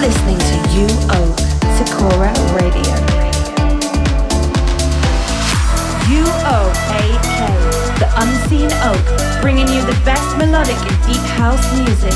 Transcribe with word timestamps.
listening 0.00 0.38
to 0.38 0.56
Oak, 1.12 1.38
Sakura 1.76 2.32
Radio. 2.56 2.94
You 6.08 6.24
Oak 6.48 6.74
AK, 6.96 7.40
the 8.00 8.08
unseen 8.16 8.70
oak, 8.80 9.42
bringing 9.42 9.68
you 9.68 9.82
the 9.82 10.00
best 10.02 10.38
melodic 10.38 10.76
and 10.76 11.06
deep 11.06 11.20
house 11.36 11.60
music. 11.76 12.14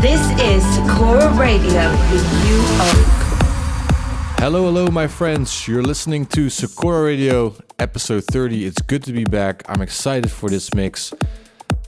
This, 0.00 0.22
is 0.40 0.62
Sakura 0.76 1.28
Radio 1.36 1.90
with. 2.12 3.15
Hello, 4.38 4.64
hello, 4.64 4.86
my 4.88 5.08
friends. 5.08 5.66
You're 5.66 5.82
listening 5.82 6.26
to 6.26 6.50
Sakura 6.50 7.02
Radio, 7.02 7.56
episode 7.78 8.22
30. 8.24 8.66
It's 8.66 8.80
good 8.82 9.02
to 9.04 9.12
be 9.12 9.24
back. 9.24 9.62
I'm 9.66 9.80
excited 9.80 10.30
for 10.30 10.50
this 10.50 10.74
mix. 10.74 11.12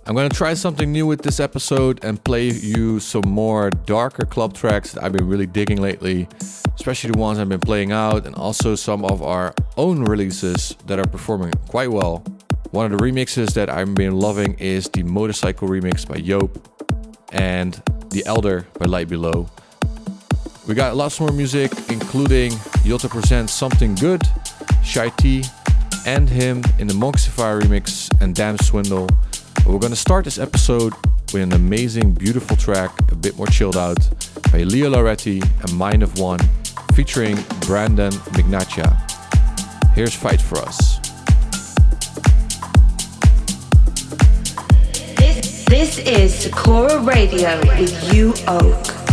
I'm 0.07 0.17
gonna 0.17 0.31
try 0.31 0.55
something 0.55 0.91
new 0.91 1.07
with 1.07 1.23
this 1.23 1.41
episode 1.41 2.03
and 2.03 2.25
play 2.25 2.49
you 2.49 3.01
some 3.01 3.29
more 3.29 3.71
darker 3.71 4.25
club 4.25 4.55
tracks 4.55 4.93
that 4.93 5.05
I've 5.05 5.13
been 5.13 5.29
really 5.29 5.47
digging 5.47 5.81
lately, 5.81 6.27
especially 6.75 7.11
the 7.11 7.19
ones 7.19 7.39
I've 7.39 7.51
been 7.51 7.61
playing 7.61 7.93
out, 7.93 8.27
and 8.27 8.35
also 8.35 8.75
some 8.75 9.05
of 9.05 9.23
our 9.23 9.55
own 9.77 10.03
releases 10.03 10.75
that 10.87 10.99
are 10.99 11.07
performing 11.07 11.53
quite 11.69 11.93
well. 11.93 12.25
One 12.71 12.91
of 12.91 12.99
the 12.99 13.05
remixes 13.05 13.53
that 13.55 13.69
I've 13.69 13.95
been 13.95 14.19
loving 14.19 14.55
is 14.55 14.89
the 14.89 15.03
Motorcycle 15.03 15.69
remix 15.69 16.09
by 16.09 16.17
Yope 16.17 16.65
and 17.31 17.81
The 18.09 18.25
Elder 18.25 18.67
by 18.79 18.87
Light 18.87 19.09
Below. 19.09 19.51
We 20.69 20.75
got 20.75 20.97
lots 20.97 21.19
more 21.19 21.33
music, 21.33 21.73
including 21.89 22.53
Yota 22.85 23.09
presents 23.09 23.55
Something 23.55 23.95
Good, 23.95 24.21
Shy 24.85 25.09
T, 25.17 25.43
and 26.05 26.29
him 26.29 26.63
in 26.79 26.87
the 26.87 26.93
Monksify 26.93 27.59
remix 27.59 28.11
and 28.21 28.35
Dam 28.35 28.59
Swindle. 28.59 29.07
But 29.55 29.69
we're 29.69 29.79
gonna 29.79 29.97
start 29.97 30.27
this 30.27 30.39
episode 30.39 30.93
with 31.33 31.43
an 31.43 31.55
amazing, 31.55 32.13
beautiful 32.13 32.55
track, 32.55 32.93
a 33.11 33.15
bit 33.15 33.39
more 33.39 33.47
chilled 33.47 33.79
out, 33.79 33.99
by 34.53 34.65
Leo 34.65 34.91
Loretti 34.91 35.43
and 35.63 35.73
Mind 35.73 36.03
of 36.03 36.19
One, 36.19 36.41
featuring 36.93 37.37
Brandon 37.61 38.13
Mignacca. 38.37 38.95
Here's 39.95 40.15
Fight 40.15 40.43
for 40.43 40.59
Us. 40.59 40.99
This, 45.17 45.65
this 45.65 45.99
is 46.01 46.35
Sakura 46.35 46.99
Radio 47.01 47.59
with 47.79 48.13
You 48.13 48.35
Oak. 48.47 49.08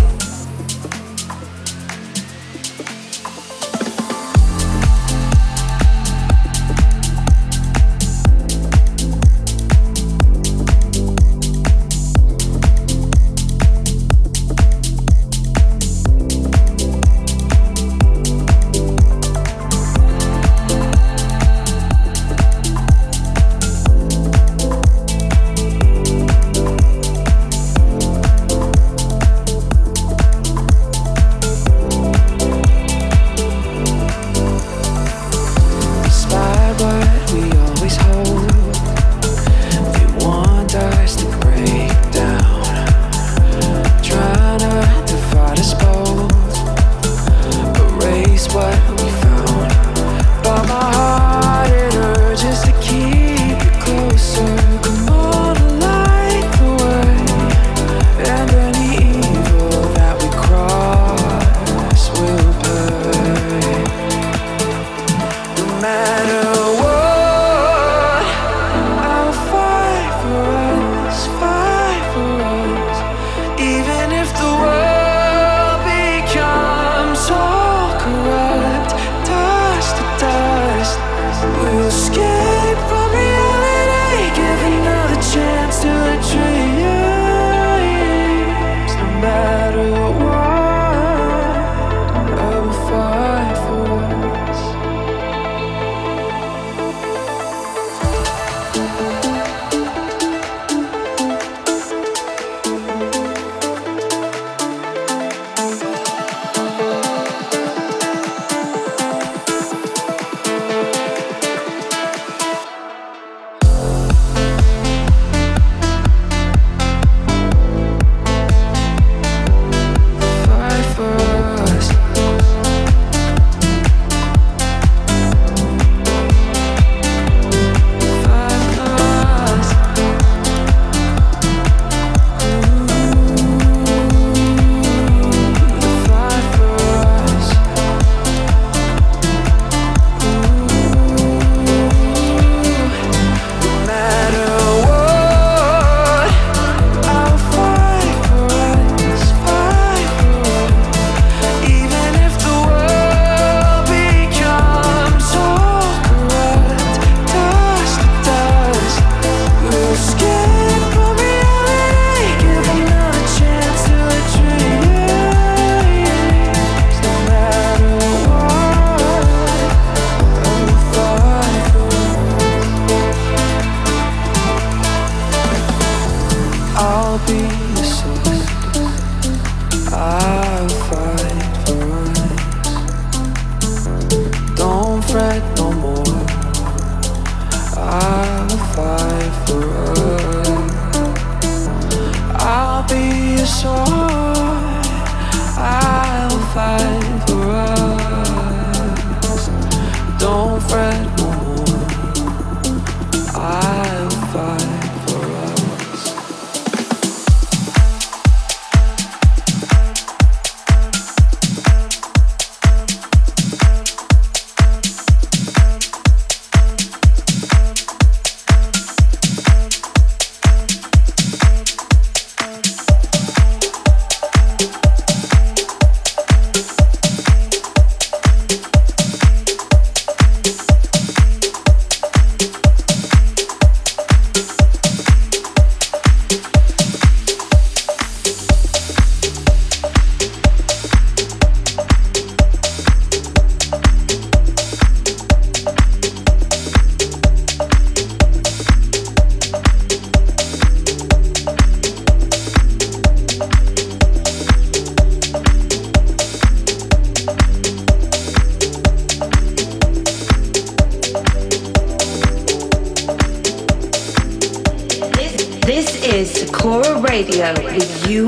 Radio 267.16 267.54
with 267.64 268.10
you, 268.10 268.28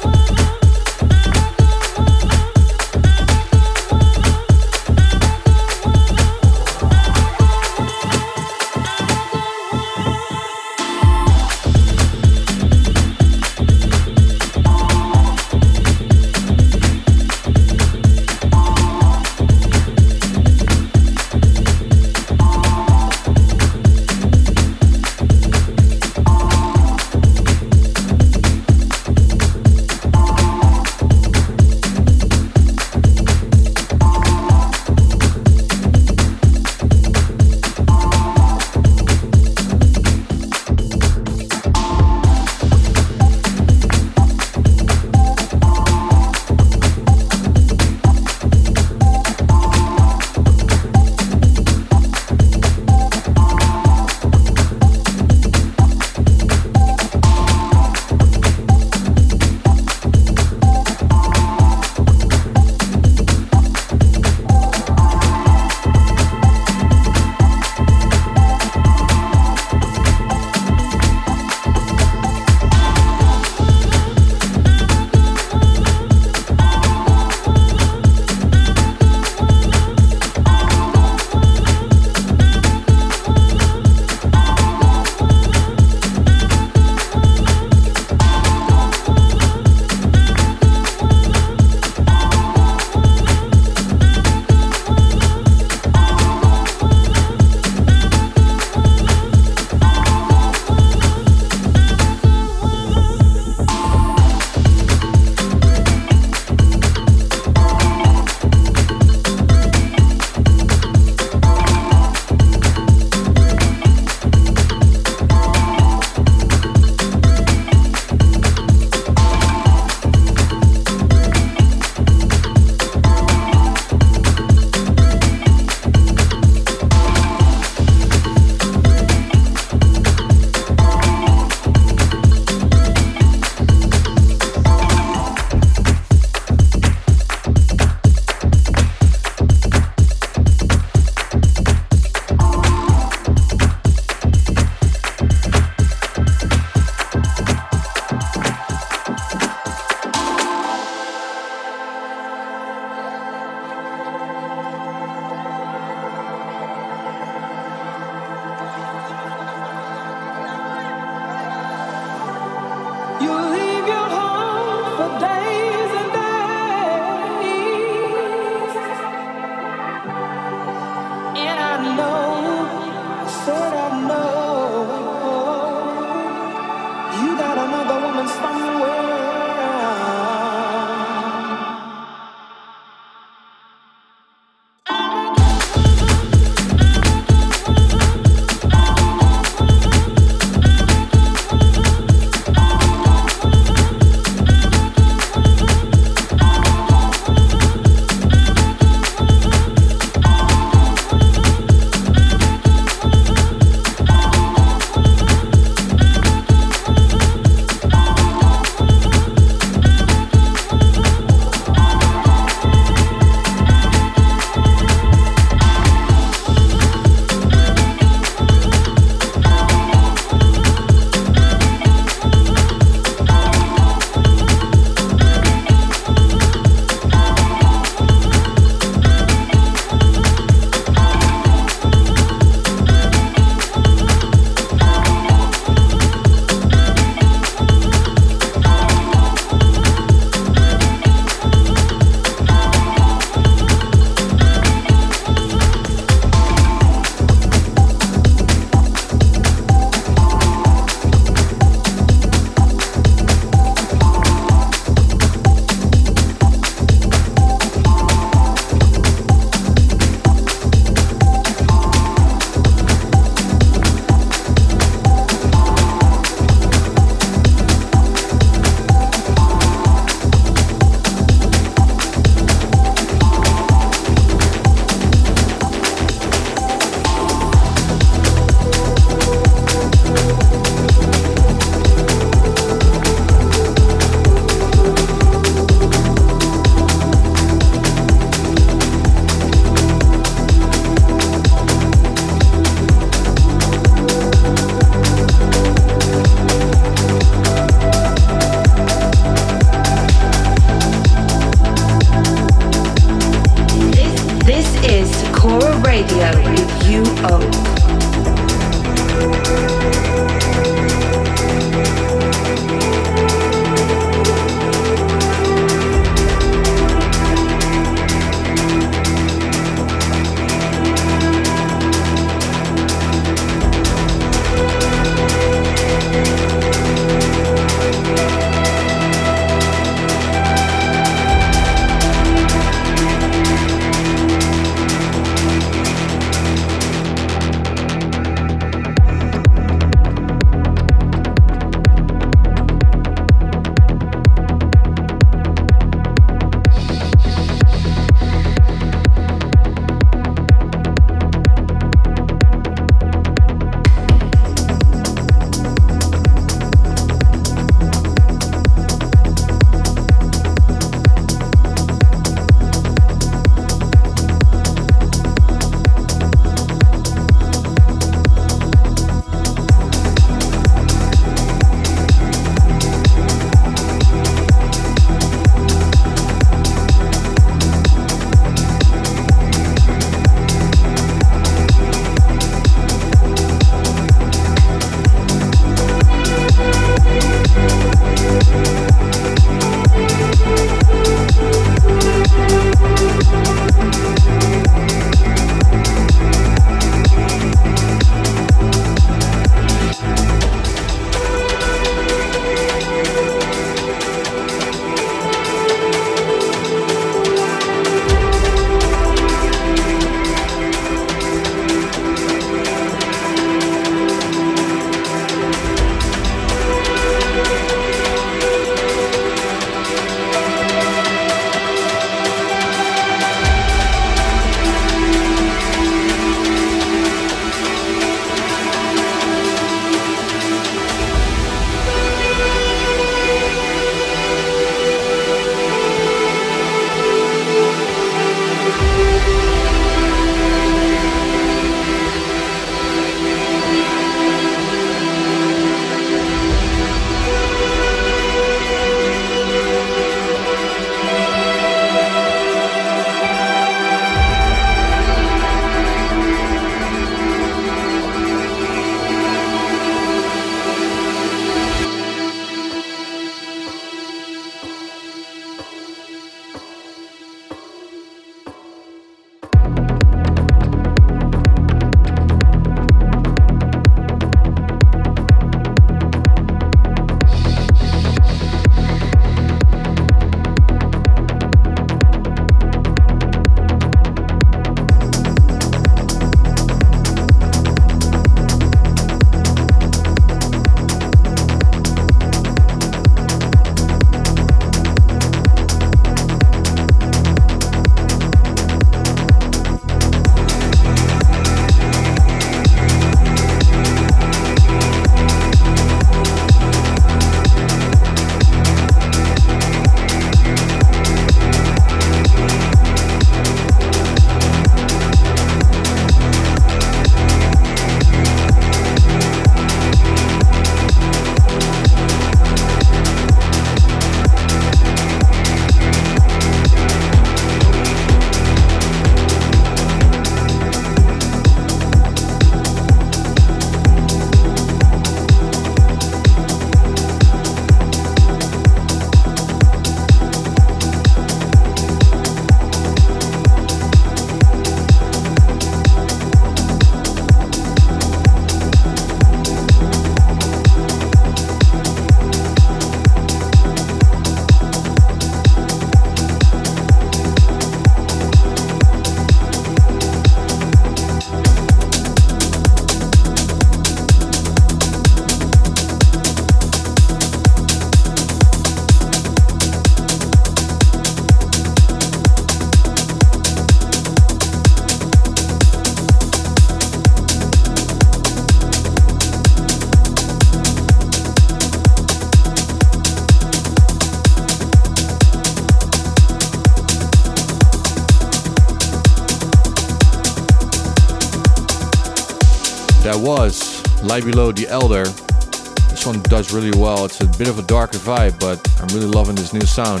That 593.06 593.20
was 593.20 594.02
Lie 594.02 594.20
Below 594.20 594.50
the 594.50 594.66
Elder. 594.66 595.04
This 595.04 596.04
one 596.04 596.20
does 596.22 596.52
really 596.52 596.76
well. 596.76 597.04
It's 597.04 597.20
a 597.20 597.26
bit 597.38 597.46
of 597.46 597.56
a 597.56 597.62
darker 597.62 597.98
vibe, 597.98 598.40
but 598.40 598.58
I'm 598.82 598.88
really 598.88 599.06
loving 599.06 599.36
this 599.36 599.52
new 599.52 599.60
sound. 599.60 600.00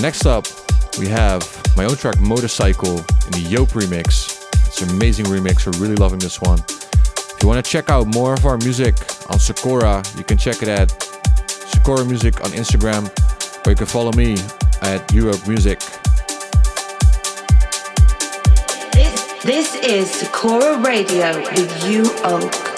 Next 0.00 0.24
up, 0.24 0.46
we 1.00 1.08
have 1.08 1.42
my 1.76 1.84
own 1.84 1.96
track 1.96 2.20
Motorcycle 2.20 2.98
in 2.98 3.32
the 3.32 3.42
Yope 3.42 3.70
remix. 3.70 4.40
It's 4.68 4.80
an 4.82 4.90
amazing 4.90 5.26
remix. 5.26 5.66
We're 5.66 5.82
really 5.82 5.96
loving 5.96 6.20
this 6.20 6.40
one. 6.40 6.60
If 6.60 7.42
you 7.42 7.48
want 7.48 7.62
to 7.62 7.68
check 7.68 7.90
out 7.90 8.06
more 8.06 8.34
of 8.34 8.46
our 8.46 8.58
music 8.58 8.94
on 9.28 9.40
Sakura, 9.40 10.04
you 10.16 10.22
can 10.22 10.38
check 10.38 10.62
it 10.62 10.68
at 10.68 10.92
Sakura 11.50 12.04
Music 12.04 12.40
on 12.44 12.52
Instagram, 12.52 13.10
or 13.66 13.70
you 13.70 13.76
can 13.76 13.86
follow 13.86 14.12
me 14.12 14.36
at 14.82 15.12
Europe 15.12 15.44
Music. 15.48 15.80
This, 19.46 19.76
is 19.76 20.10
Sakura 20.10 20.76
Radio 20.82 21.38
with 21.52 21.88
you, 21.88 22.02
Oak. 22.24 22.75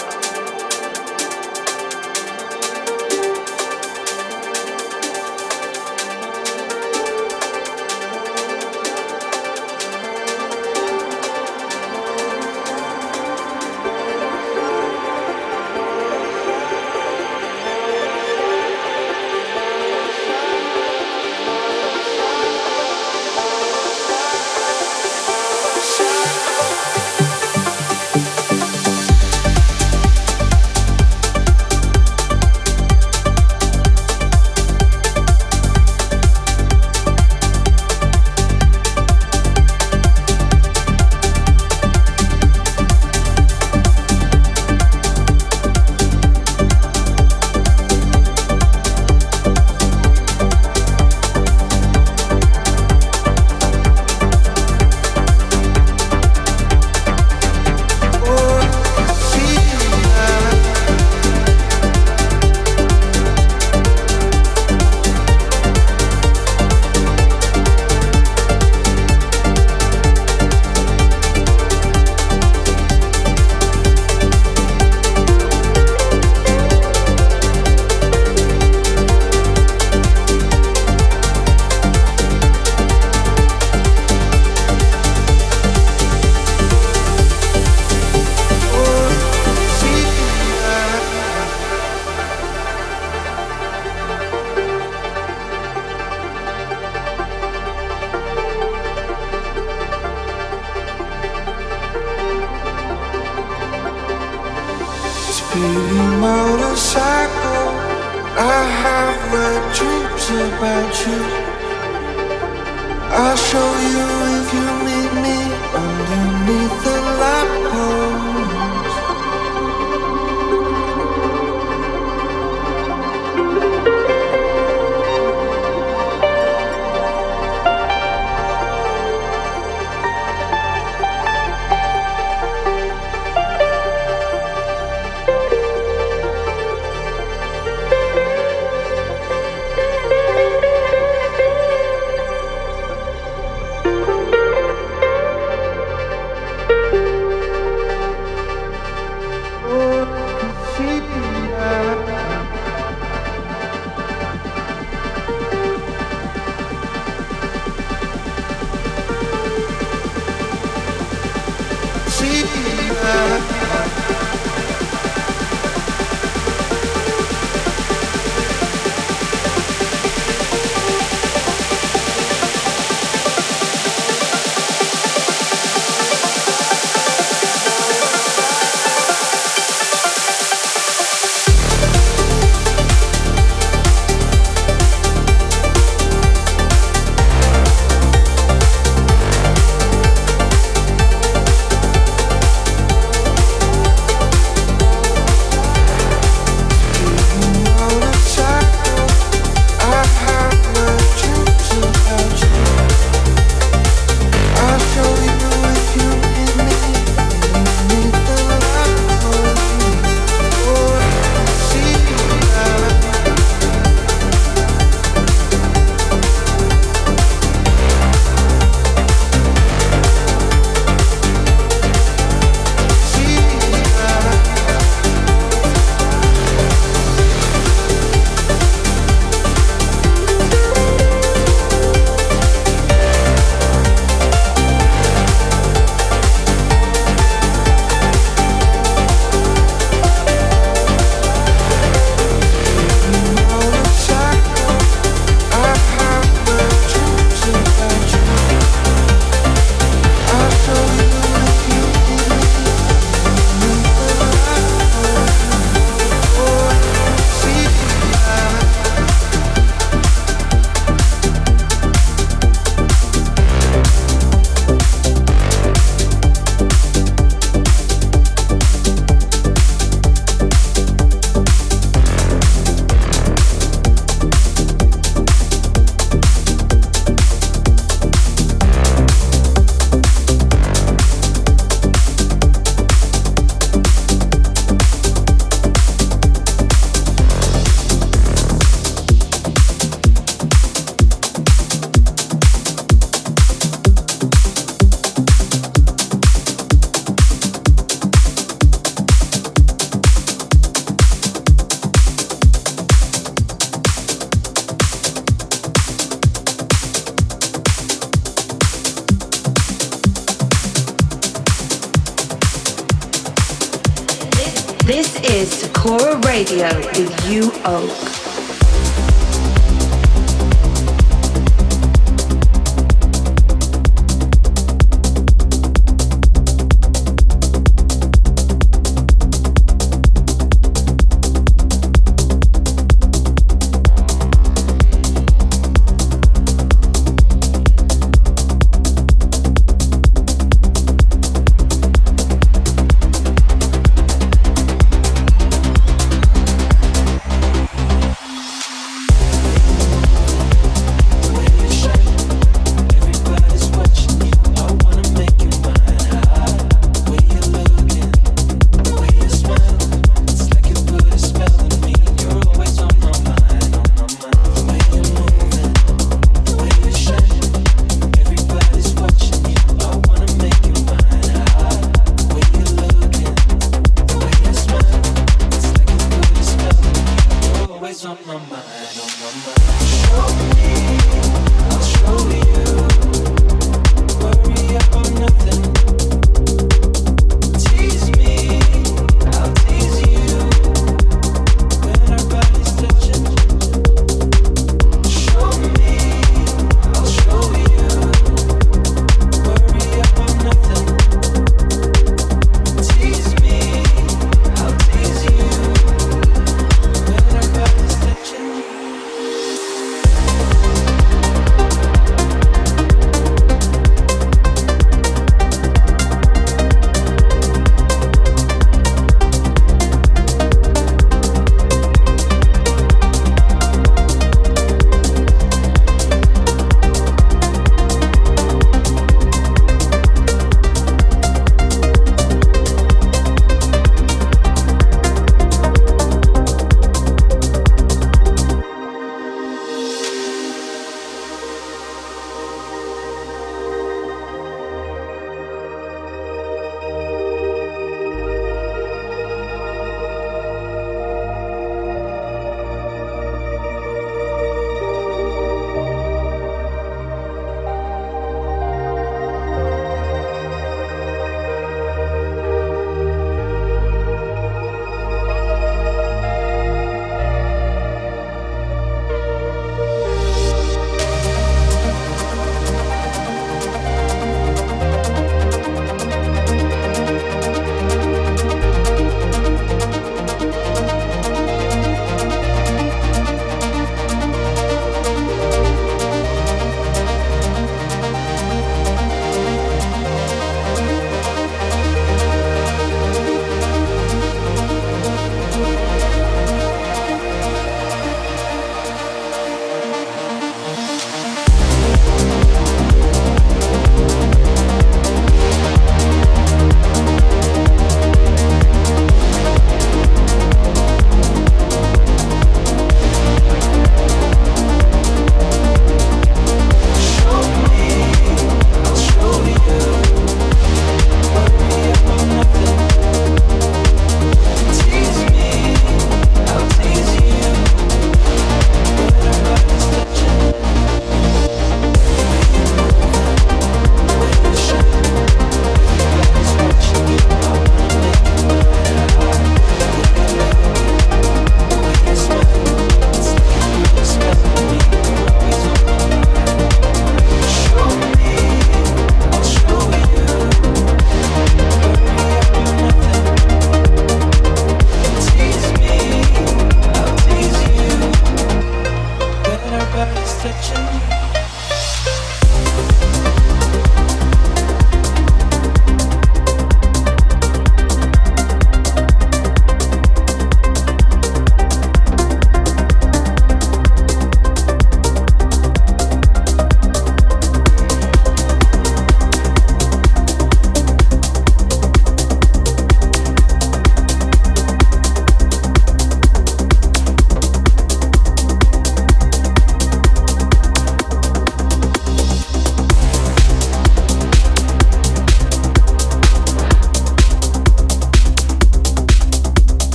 Radio 316.38 316.68
with 316.92 317.28
you, 317.28 317.50
Oak. 317.64 318.17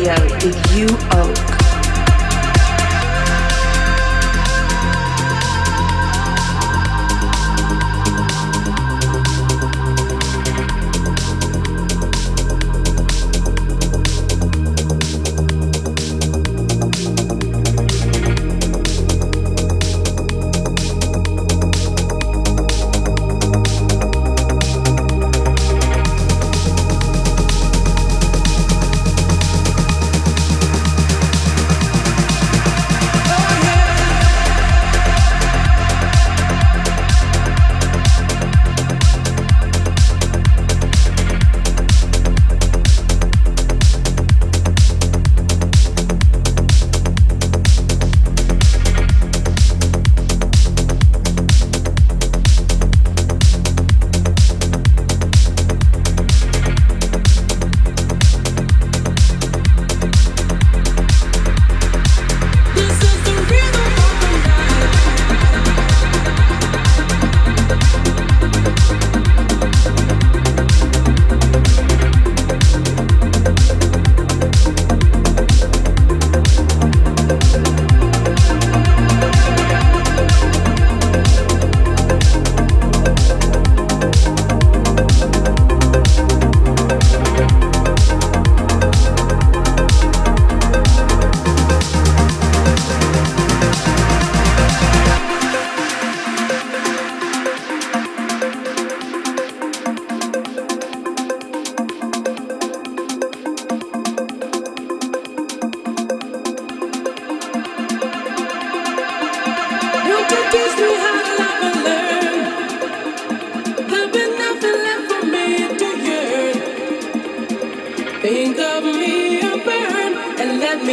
Radio 0.00 0.14
with 0.46 0.74
you, 0.74 0.86
Oak. 1.12 1.69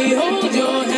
Heard 0.06 0.97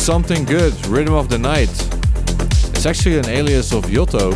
Something 0.00 0.44
Good, 0.44 0.74
Rhythm 0.86 1.12
of 1.12 1.28
the 1.28 1.36
Night. 1.36 1.68
It's 2.74 2.86
actually 2.86 3.18
an 3.18 3.28
alias 3.28 3.72
of 3.72 3.84
Yotto. 3.84 4.32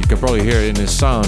You 0.00 0.06
can 0.06 0.16
probably 0.16 0.42
hear 0.42 0.56
it 0.56 0.70
in 0.70 0.74
his 0.74 0.90
sound. 0.90 1.26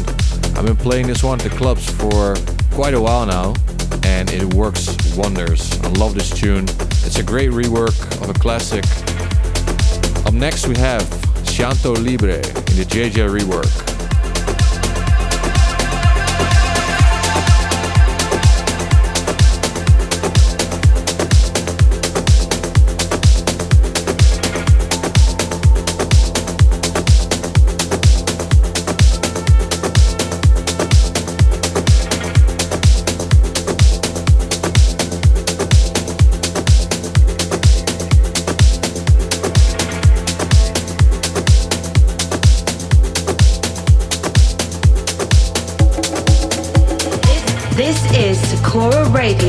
I've 0.56 0.64
been 0.64 0.74
playing 0.74 1.06
this 1.06 1.22
one 1.22 1.38
at 1.38 1.48
the 1.48 1.54
clubs 1.54 1.88
for 1.88 2.34
quite 2.72 2.94
a 2.94 3.00
while 3.00 3.26
now, 3.26 3.54
and 4.02 4.32
it 4.32 4.54
works 4.54 4.96
wonders. 5.14 5.70
I 5.82 5.88
love 5.90 6.14
this 6.14 6.30
tune. 6.30 6.64
It's 7.04 7.18
a 7.18 7.22
great 7.22 7.50
rework 7.50 7.94
of 8.22 8.30
a 8.30 8.32
classic. 8.32 8.84
Up 10.26 10.32
next, 10.32 10.66
we 10.66 10.76
have 10.78 11.02
Shanto 11.44 11.92
Libre 11.92 12.38
in 12.38 12.76
the 12.76 12.86
JJ 12.88 13.28
rework. 13.38 13.83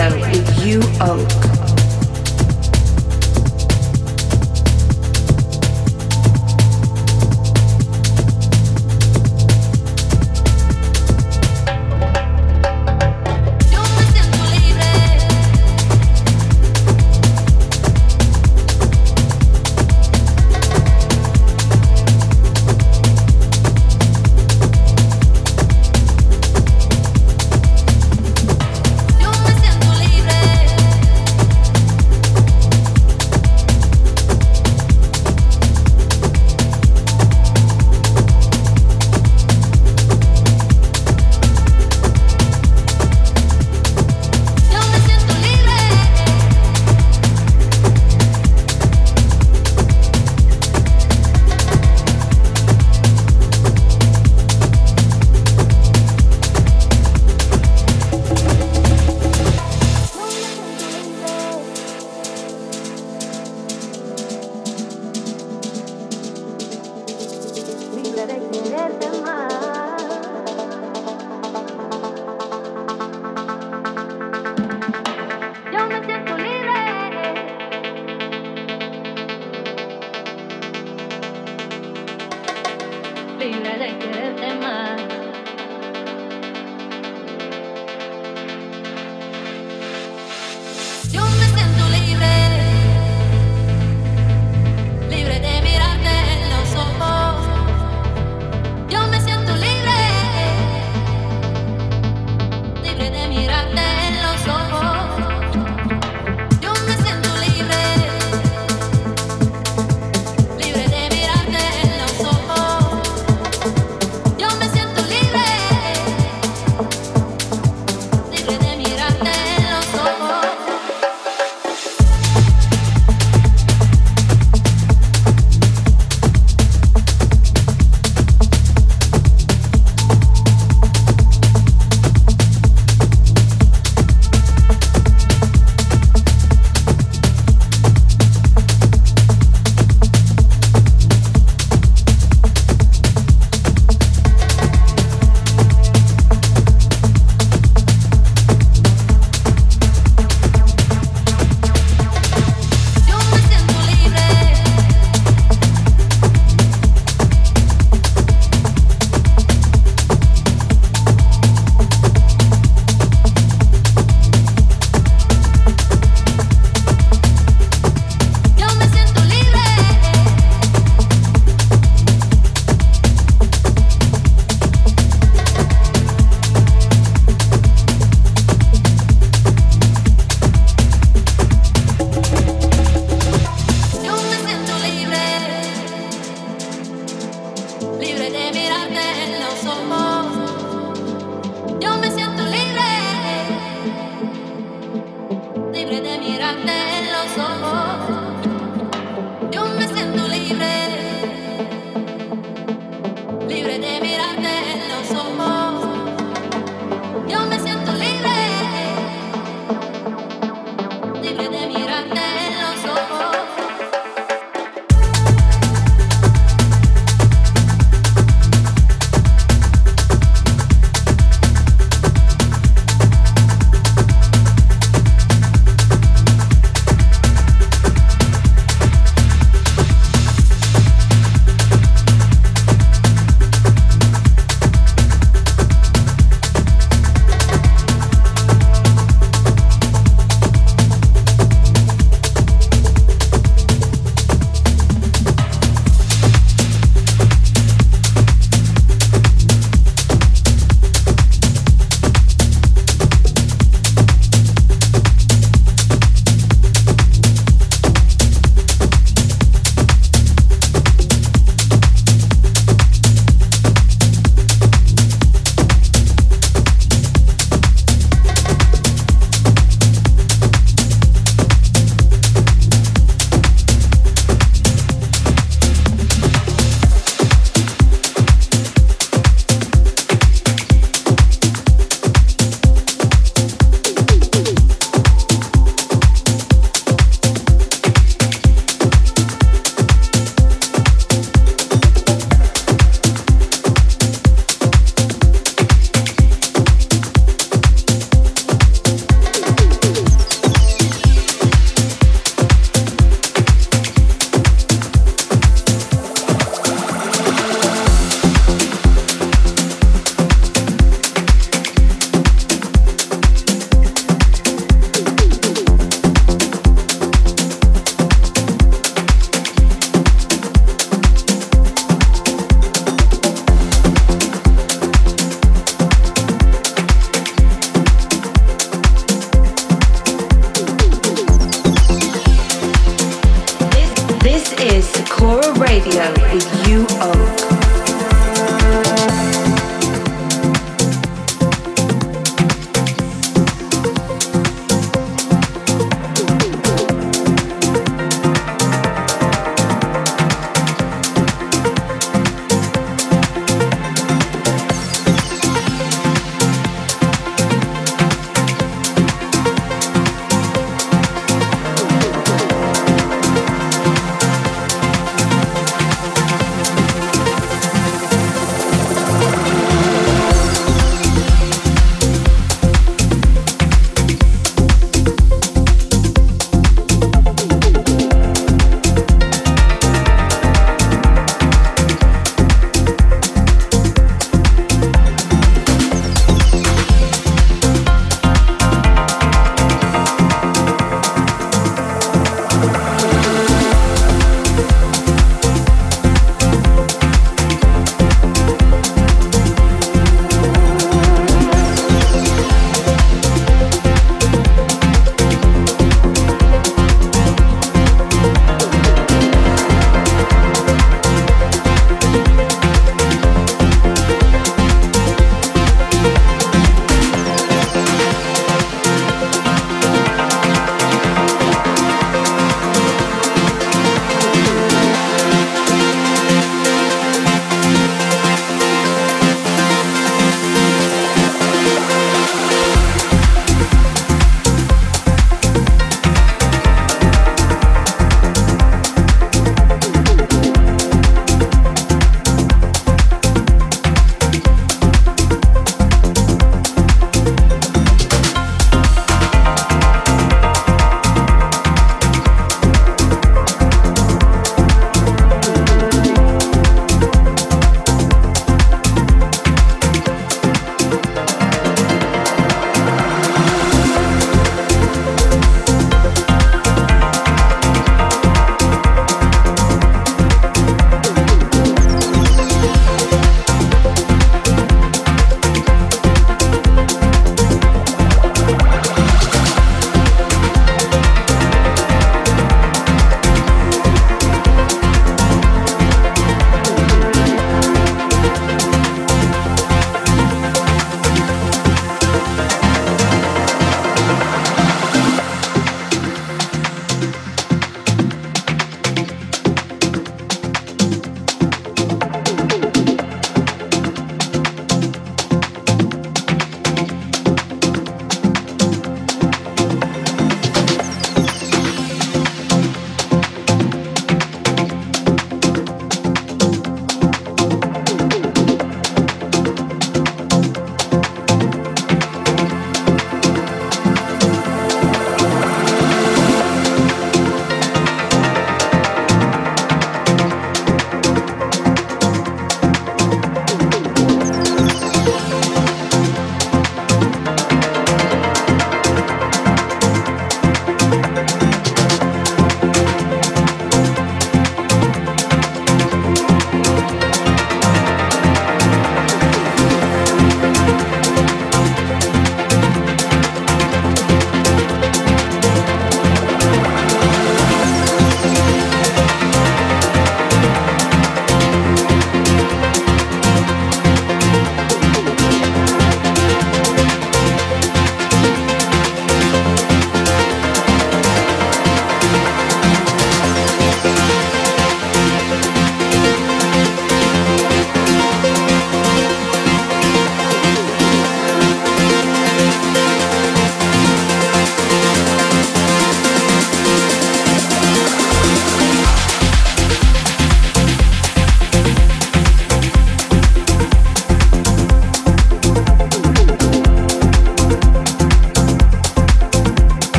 Radio 0.00 0.30
with 0.30 0.64
you, 0.64 0.80
Oak. 1.02 1.49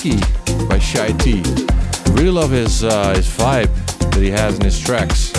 By 0.00 0.78
Shy 0.78 1.12
T. 1.18 1.42
Really 2.12 2.30
love 2.30 2.50
his 2.50 2.82
uh, 2.84 3.12
his 3.14 3.28
vibe 3.28 3.68
that 4.12 4.22
he 4.22 4.30
has 4.30 4.58
in 4.58 4.64
his 4.64 4.80
tracks. 4.80 5.30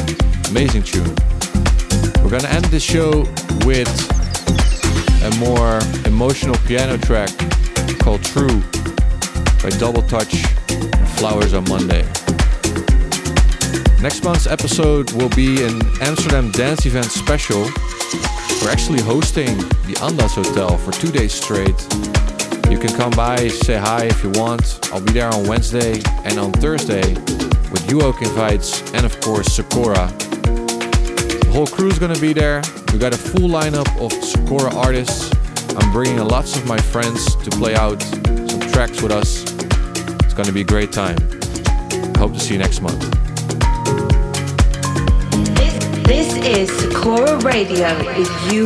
Amazing 0.52 0.84
tune. 0.84 1.16
We're 2.22 2.30
gonna 2.30 2.48
end 2.48 2.66
the 2.66 2.80
show 2.80 3.26
with 3.66 3.90
a 5.24 5.36
more 5.40 5.80
emotional 6.06 6.56
piano 6.68 7.00
track 7.00 7.32
called 8.02 8.22
True 8.24 8.62
by 9.64 9.72
Double 9.80 10.04
Touch 10.04 10.36
and 10.70 11.10
Flowers 11.18 11.56
on 11.56 11.64
Monday. 11.68 12.04
Next 14.00 14.24
month's 14.24 14.46
episode 14.46 15.12
will 15.14 15.30
be 15.30 15.64
an 15.64 15.82
Amsterdam 16.02 16.52
Dance 16.52 16.86
Event 16.86 17.08
special. 17.08 17.62
We're 18.62 18.70
actually 18.70 19.02
hosting 19.02 19.58
the 19.88 19.98
Andaz 20.02 20.36
Hotel 20.36 20.78
for 20.78 20.92
two 20.92 21.12
days 21.12 21.34
straight. 21.34 22.11
You 22.72 22.80
can 22.80 22.96
come 22.96 23.12
by, 23.12 23.50
say 23.50 23.78
hi 23.78 24.06
if 24.06 24.24
you 24.24 24.30
want. 24.30 24.80
I'll 24.94 25.02
be 25.02 25.12
there 25.12 25.28
on 25.28 25.46
Wednesday 25.46 26.02
and 26.24 26.40
on 26.40 26.54
Thursday 26.54 27.16
with 27.70 27.86
YOAK 27.90 28.22
invites 28.22 28.94
and 28.94 29.06
of 29.06 29.20
course 29.20 29.52
Sakura. 29.54 30.08
The 30.08 31.50
whole 31.52 31.68
crew 31.68 31.90
is 31.90 32.00
gonna 32.00 32.18
be 32.18 32.32
there. 32.32 32.62
We 32.94 32.98
got 32.98 33.14
a 33.14 33.18
full 33.18 33.50
lineup 33.50 33.90
of 34.00 34.14
Sakura 34.24 34.74
artists. 34.74 35.36
I'm 35.76 35.92
bringing 35.92 36.18
lots 36.20 36.56
of 36.56 36.66
my 36.66 36.78
friends 36.78 37.36
to 37.44 37.50
play 37.52 37.76
out 37.76 38.02
some 38.02 38.62
tracks 38.72 39.02
with 39.02 39.12
us. 39.12 39.44
It's 40.24 40.34
gonna 40.34 40.54
be 40.54 40.62
a 40.62 40.64
great 40.64 40.94
time. 40.94 41.18
Hope 42.16 42.34
to 42.34 42.40
see 42.40 42.54
you 42.54 42.60
next 42.60 42.82
month. 42.82 43.02
This, 46.06 46.38
is 46.38 46.70
Sakura 46.80 47.38
Radio 47.42 47.98
with 48.16 48.54
you, 48.54 48.66